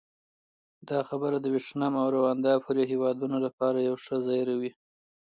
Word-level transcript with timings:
دا 0.89 0.99
خبره 1.09 1.37
د 1.39 1.45
ویتنام 1.53 1.93
او 2.01 2.07
روندا 2.15 2.53
پورې 2.65 2.83
هېوادونو 2.91 3.37
لپاره 3.45 3.77
یو 3.89 3.95
ښه 4.03 4.15
زېری 4.25 4.55
وي. 4.61 4.71